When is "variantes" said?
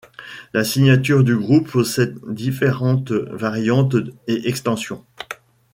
3.11-3.97